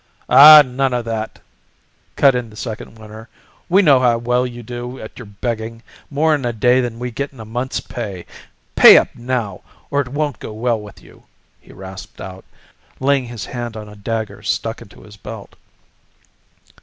"Ah 0.29 0.63
none 0.65 0.95
o' 0.95 1.03
that!" 1.03 1.41
cut 2.15 2.33
in 2.33 2.49
the 2.49 2.55
second 2.55 2.97
winner. 2.97 3.29
"We 3.69 3.83
know 3.83 3.99
how 3.99 4.17
well 4.17 4.47
you 4.47 4.63
do 4.63 4.97
at 4.99 5.19
your 5.19 5.27
begging 5.27 5.83
more 6.09 6.33
in 6.33 6.43
a 6.43 6.51
day 6.51 6.81
than 6.81 6.97
we 6.97 7.11
get 7.11 7.31
in 7.31 7.39
a 7.39 7.45
month's 7.45 7.81
pay. 7.81 8.25
Pay 8.75 8.97
up 8.97 9.13
now, 9.15 9.61
or 9.91 10.01
it 10.01 10.07
won't 10.07 10.39
go 10.39 10.53
well 10.53 10.81
with 10.81 11.03
you," 11.03 11.25
he 11.59 11.71
rasped 11.71 12.19
out, 12.19 12.45
laying 12.99 13.25
his 13.27 13.45
hand 13.45 13.77
on 13.77 13.87
a 13.87 13.95
dagger 13.95 14.41
stuck 14.41 14.81
into 14.81 15.03
his 15.03 15.17
belt. 15.17 15.55